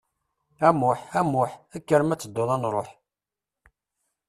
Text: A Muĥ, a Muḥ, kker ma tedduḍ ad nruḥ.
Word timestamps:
A 0.67 0.69
Muĥ, 0.79 0.97
a 1.19 1.21
Muḥ, 1.31 1.51
kker 1.79 2.01
ma 2.05 2.15
tedduḍ 2.21 2.49
ad 2.55 2.59
nruḥ. 2.61 2.89